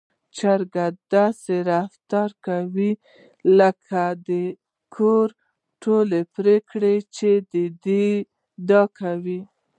[0.37, 2.91] چرګې داسې رفتار کوي
[3.59, 4.29] لکه د
[4.95, 5.27] کور
[5.81, 7.29] ټولې پرېکړې چې
[7.83, 8.11] دوی
[8.99, 9.41] کوي.